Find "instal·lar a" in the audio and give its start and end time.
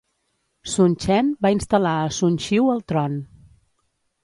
1.57-2.09